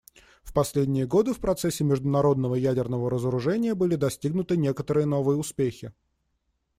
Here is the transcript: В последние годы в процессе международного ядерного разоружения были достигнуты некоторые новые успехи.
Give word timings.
В 0.41 0.51
последние 0.51 1.05
годы 1.05 1.31
в 1.31 1.37
процессе 1.39 1.83
международного 1.83 2.55
ядерного 2.55 3.07
разоружения 3.11 3.75
были 3.75 3.95
достигнуты 3.95 4.57
некоторые 4.57 5.05
новые 5.05 5.37
успехи. 5.37 5.93